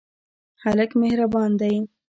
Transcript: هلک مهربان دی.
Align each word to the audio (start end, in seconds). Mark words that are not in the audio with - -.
هلک 0.63 0.91
مهربان 1.01 1.51
دی. 1.59 1.75